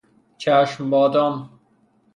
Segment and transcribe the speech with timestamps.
[0.37, 1.49] چشم بادام